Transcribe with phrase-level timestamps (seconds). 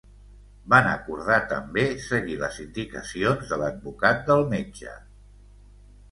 [0.73, 4.95] Van acordar també seguir les indicacions de l'advocat del metge.